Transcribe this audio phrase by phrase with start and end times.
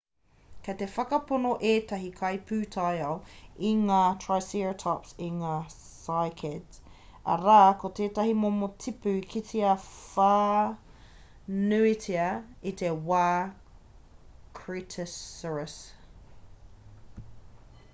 [0.65, 3.21] kei te whakapono ētahi kaipūtaiao i
[3.65, 6.81] kai ngā triceratops i ngā cycads
[7.35, 12.27] arā ko tētahi momo tipu i kitea whānuitia
[12.73, 13.23] i te wā
[14.63, 15.79] cretaceous